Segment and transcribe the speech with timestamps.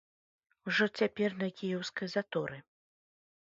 [0.69, 2.57] Ужо цяпер на кіеўскай заторы.